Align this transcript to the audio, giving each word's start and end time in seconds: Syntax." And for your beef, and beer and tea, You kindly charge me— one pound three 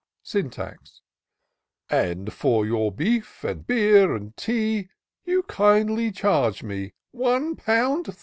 Syntax." 0.23 0.99
And 1.91 2.33
for 2.33 2.65
your 2.65 2.91
beef, 2.91 3.43
and 3.43 3.67
beer 3.67 4.15
and 4.15 4.35
tea, 4.35 4.89
You 5.25 5.43
kindly 5.43 6.11
charge 6.11 6.63
me— 6.63 6.95
one 7.11 7.55
pound 7.55 8.05
three 8.07 8.15